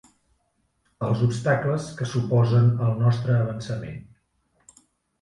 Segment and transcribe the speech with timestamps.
[1.07, 4.05] Els obstacles que s'oposen al nostre avançament.